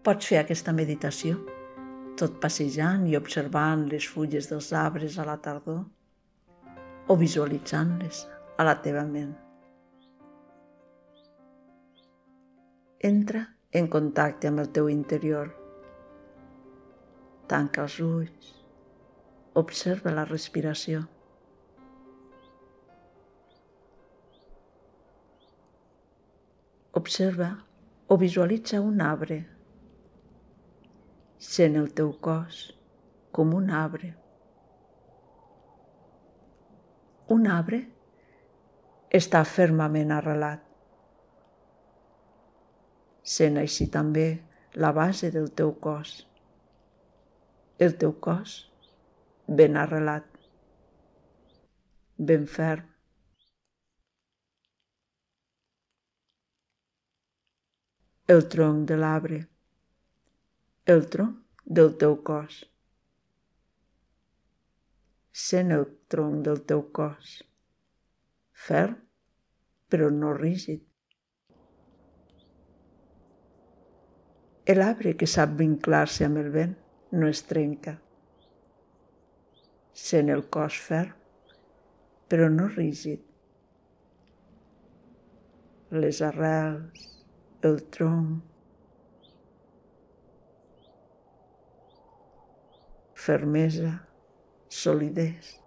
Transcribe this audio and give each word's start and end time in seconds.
Pots 0.00 0.30
fer 0.30 0.38
aquesta 0.40 0.72
meditació, 0.72 1.34
tot 2.16 2.38
passejant 2.40 3.02
i 3.08 3.18
observant 3.18 3.82
les 3.90 4.06
fulles 4.08 4.46
dels 4.48 4.70
arbres 4.82 5.18
a 5.20 5.26
la 5.28 5.34
tardor 5.46 5.82
o 7.12 7.16
visualitzant-les 7.20 8.22
a 8.56 8.64
la 8.64 8.74
teva 8.86 9.02
ment. 9.10 9.34
Entra 13.10 13.44
en 13.82 13.90
contacte 13.96 14.48
amb 14.48 14.64
el 14.64 14.72
teu 14.80 14.88
interior. 14.94 15.52
Tanca 17.52 17.84
els 17.84 18.00
ulls. 18.08 18.50
Observa 19.66 20.16
la 20.16 20.24
respiració. 20.32 21.04
Observa 27.04 27.52
o 28.08 28.22
visualitza 28.26 28.80
un 28.80 29.00
arbre 29.12 29.42
Sent 31.40 31.76
el 31.80 31.86
teu 31.96 32.10
cos 32.20 32.56
com 33.32 33.54
un 33.56 33.70
arbre. 33.72 34.10
Un 37.32 37.46
arbre 37.48 37.78
està 39.18 39.40
fermament 39.48 40.12
arrelat. 40.12 40.66
Sent 43.24 43.56
així 43.62 43.86
també 43.94 44.26
la 44.84 44.90
base 44.92 45.30
del 45.32 45.48
teu 45.56 45.72
cos. 45.86 46.12
El 47.78 47.96
teu 48.02 48.12
cos 48.26 48.58
ben 49.48 49.78
arrelat, 49.80 50.26
ben 52.18 52.44
ferm. 52.56 52.84
El 58.28 58.44
tronc 58.52 58.84
de 58.92 59.00
l'arbre 59.00 59.40
el 60.90 61.04
tronc 61.06 61.36
del 61.78 61.92
teu 62.02 62.16
cos. 62.26 62.54
Sent 65.42 65.70
el 65.76 65.84
tronc 66.10 66.40
del 66.48 66.64
teu 66.72 66.82
cos, 66.98 67.36
ferm 68.66 68.96
però 69.90 70.08
no 70.14 70.32
rígid. 70.38 70.82
L'arbre 74.80 75.16
que 75.18 75.26
sap 75.30 75.56
vinclar-se 75.58 76.26
amb 76.26 76.42
el 76.42 76.50
vent 76.54 76.76
no 77.20 77.30
es 77.30 77.40
trenca. 77.52 77.96
Sent 80.08 80.30
el 80.34 80.44
cos 80.56 80.76
ferm, 80.90 81.16
però 82.30 82.46
no 82.58 82.68
rígid. 82.74 83.26
Les 86.02 86.22
arrels, 86.22 87.10
el 87.66 87.82
tronc, 87.96 88.46
fermesa, 93.20 93.90
solidesa. 94.68 95.58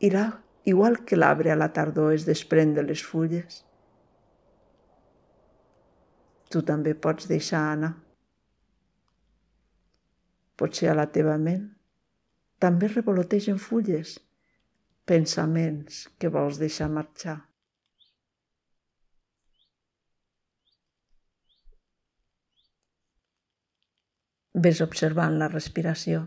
I 0.00 0.10
la, 0.14 0.26
igual 0.64 1.00
que 1.04 1.18
l'arbre 1.18 1.50
a 1.50 1.58
la 1.58 1.72
tardor 1.74 2.12
es 2.14 2.26
desprèn 2.28 2.76
de 2.76 2.84
les 2.86 3.02
fulles, 3.02 3.64
tu 6.48 6.62
també 6.62 6.94
pots 6.94 7.26
deixar 7.26 7.64
anar. 7.72 7.96
Potser 10.58 10.92
a 10.92 10.96
la 10.98 11.08
teva 11.18 11.34
ment 11.42 11.66
també 12.62 12.88
revolotegen 12.90 13.58
fulles, 13.62 14.16
pensaments 15.06 16.06
que 16.18 16.30
vols 16.30 16.58
deixar 16.62 16.88
marxar. 16.90 17.47
Ves 24.64 24.80
observant 24.82 25.36
la 25.38 25.46
respiració. 25.50 26.22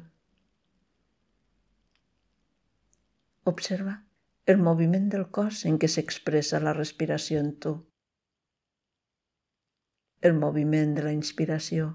Observa 3.52 3.96
el 4.54 4.62
moviment 4.68 5.10
del 5.12 5.26
cos 5.38 5.66
en 5.72 5.80
què 5.82 5.90
s'expressa 5.92 6.62
la 6.64 6.72
respiració 6.78 7.42
en 7.44 7.50
tu. 7.66 7.74
El 10.30 10.38
moviment 10.46 10.96
de 10.96 11.04
la 11.10 11.14
inspiració. 11.18 11.90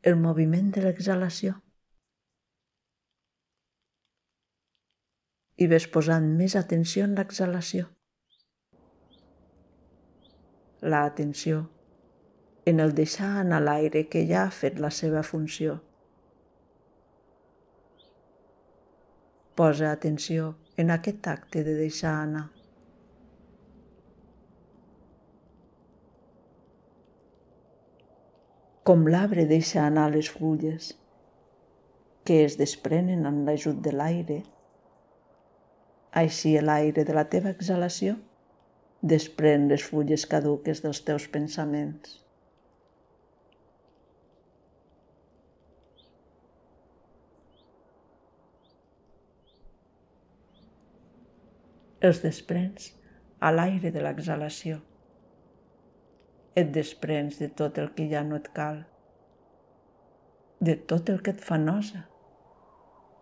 El 0.00 0.16
moviment 0.24 0.72
de 0.72 0.86
l'exhalació. 0.86 1.60
I 5.60 5.72
ves 5.76 5.90
posant 5.92 6.32
més 6.40 6.56
atenció 6.56 7.04
en 7.04 7.20
l'exhalació. 7.20 7.92
La 10.80 11.04
atenció 11.04 11.66
en 12.66 12.80
el 12.82 12.92
deixar 12.98 13.28
anar 13.40 13.60
l'aire 13.62 14.00
que 14.12 14.24
ja 14.26 14.40
ha 14.44 14.54
fet 14.54 14.80
la 14.82 14.90
seva 14.94 15.22
funció. 15.22 15.76
Posa 19.60 19.92
atenció 19.92 20.48
en 20.76 20.90
aquest 20.90 21.28
acte 21.32 21.62
de 21.68 21.76
deixar 21.78 22.16
anar. 22.24 22.48
Com 28.86 29.06
l'arbre 29.14 29.46
deixa 29.54 29.86
anar 29.86 30.10
les 30.10 30.28
fulles, 30.30 30.90
que 32.26 32.42
es 32.50 32.58
desprenen 32.58 33.24
amb 33.30 33.46
l'ajut 33.46 33.80
de 33.86 33.94
l'aire, 33.94 34.42
així 36.26 36.58
l'aire 36.60 37.06
de 37.06 37.14
la 37.14 37.28
teva 37.30 37.54
exhalació 37.54 38.18
desprèn 39.14 39.66
les 39.70 39.82
fulles 39.86 40.26
caduques 40.26 40.82
dels 40.82 41.02
teus 41.06 41.26
pensaments. 41.30 42.25
Els 52.06 52.20
desprens 52.24 52.90
a 53.40 53.52
l'aire 53.52 53.92
de 53.94 54.02
l'exhalació. 54.02 54.80
Et 56.56 56.68
desprens 56.72 57.38
de 57.40 57.48
tot 57.60 57.78
el 57.78 57.90
que 57.96 58.06
ja 58.10 58.22
no 58.24 58.38
et 58.40 58.48
cal, 58.56 58.84
de 60.60 60.76
tot 60.90 61.10
el 61.12 61.20
que 61.22 61.34
et 61.36 61.42
fa 61.44 61.58
nosa, 61.60 62.06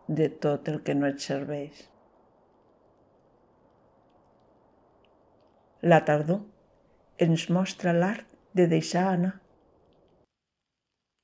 de 0.08 0.28
tot 0.28 0.68
el 0.70 0.82
que 0.86 0.94
no 0.94 1.08
et 1.08 1.22
serveix. 1.24 1.86
La 5.82 6.00
tardor 6.04 6.44
ens 7.24 7.48
mostra 7.52 7.92
l'art 7.92 8.28
de 8.54 8.68
deixar 8.70 9.08
anar, 9.14 9.34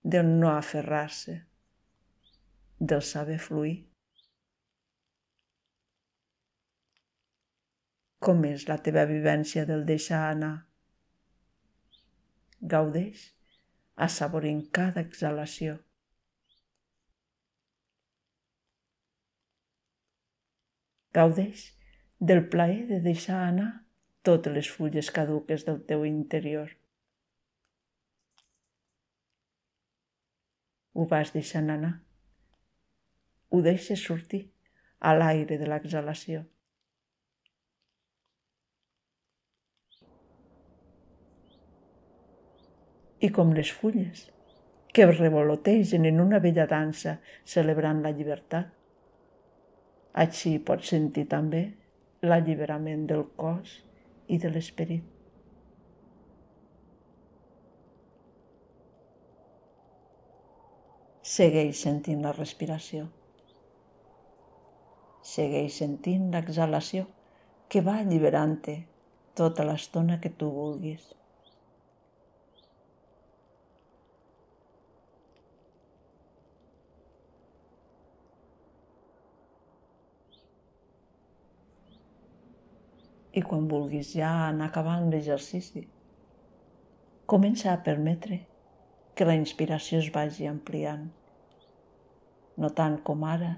del 0.03 0.27
no 0.41 0.50
aferrar-se, 0.50 1.37
del 2.81 3.03
saber 3.03 3.38
fluir. 3.38 3.90
Com 8.26 8.42
és 8.44 8.66
la 8.69 8.76
teva 8.86 9.06
vivència 9.08 9.62
del 9.69 9.86
deixar 9.88 10.25
anar? 10.31 10.54
Gaudeix 12.75 13.22
assaborint 14.06 14.60
cada 14.78 15.04
exhalació. 15.06 15.76
Gaudeix 21.16 21.64
del 22.32 22.44
plaer 22.53 22.84
de 22.92 23.00
deixar 23.09 23.41
anar 23.47 23.70
totes 24.28 24.54
les 24.59 24.69
fulles 24.76 25.10
caduques 25.16 25.64
del 25.66 25.80
teu 25.88 26.04
interior. 26.09 26.76
Ho 30.92 31.06
vas 31.10 31.32
deixant 31.32 31.72
anar. 31.72 31.97
Ho 33.50 33.64
deixes 33.66 34.04
sortir 34.06 34.44
a 35.00 35.16
l'aire 35.16 35.56
de 35.59 35.68
l'exhalació. 35.72 36.45
I 43.21 43.28
com 43.37 43.53
les 43.57 43.71
fulles, 43.77 44.25
que 44.93 45.07
revolotegen 45.07 46.07
en 46.09 46.21
una 46.21 46.41
bella 46.41 46.67
dansa 46.67 47.19
celebrant 47.45 48.01
la 48.05 48.13
llibertat. 48.17 48.72
Així 50.25 50.57
pots 50.67 50.91
sentir 50.95 51.27
també 51.31 51.63
l'alliberament 52.27 53.07
del 53.13 53.25
cos 53.37 53.77
i 54.28 54.39
de 54.43 54.51
l'esperit. 54.51 55.05
Segueix 61.31 61.78
sentint 61.84 62.25
la 62.27 62.34
respiració. 62.34 63.07
Segueix 65.31 65.77
sentint 65.78 66.27
l'exhalació 66.34 67.07
que 67.71 67.84
va 67.87 68.01
alliberant-te 68.01 68.81
tota 69.39 69.67
l'estona 69.69 70.19
que 70.19 70.33
tu 70.41 70.49
vulguis. 70.51 71.05
I 83.30 83.42
quan 83.47 83.68
vulguis 83.71 84.10
ja 84.18 84.30
anar 84.48 84.66
acabant 84.71 85.06
l'exercici, 85.12 85.84
comença 87.30 87.71
a 87.71 87.82
permetre 87.86 88.41
que 89.15 89.27
la 89.28 89.36
inspiració 89.38 90.00
es 90.03 90.10
vagi 90.15 90.48
ampliant. 90.50 91.06
No 92.59 92.71
tant 92.74 92.98
com 93.06 93.22
ara, 93.22 93.53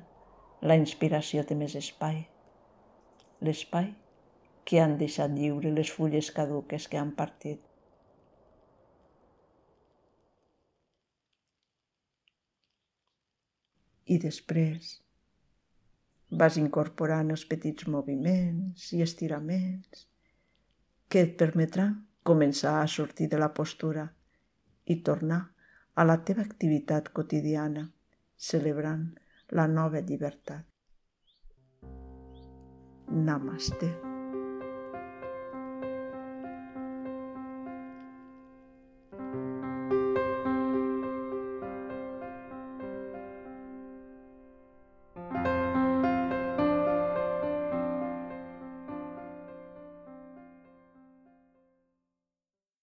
la 0.61 0.77
inspiració 0.77 1.45
té 1.49 1.57
més 1.57 1.77
espai. 1.79 2.21
L'espai 3.41 3.89
que 4.69 4.81
han 4.83 4.99
deixat 5.01 5.33
lliure 5.35 5.73
les 5.75 5.91
fulles 5.91 6.29
caduques 6.37 6.89
que 6.89 7.01
han 7.01 7.15
partit. 7.17 7.63
I 14.13 14.19
després 14.21 15.02
vas 16.41 16.57
incorporant 16.57 17.31
els 17.35 17.45
petits 17.49 17.89
moviments 17.95 18.89
i 18.97 19.03
estiraments 19.05 20.07
que 21.13 21.25
et 21.27 21.35
permetran 21.43 21.99
començar 22.25 22.79
a 22.81 22.89
sortir 22.89 23.29
de 23.29 23.41
la 23.43 23.51
postura 23.53 24.07
i 24.95 24.97
tornar 25.09 25.43
a 25.95 26.07
la 26.09 26.17
teva 26.25 26.45
activitat 26.47 27.11
quotidiana, 27.13 27.85
celebrant 28.37 29.05
la 29.53 29.67
nova 29.69 30.01
llibertat. 30.01 30.65
Namaste. 33.13 34.12